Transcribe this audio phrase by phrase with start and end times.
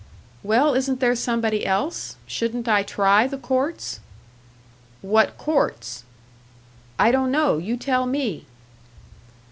[0.41, 2.15] "Well, isn't there somebody else?
[2.25, 3.99] Shouldn't I try the courts?"
[5.03, 6.05] "What courts?"
[6.97, 7.59] "I don't know.
[7.59, 8.45] You tell me."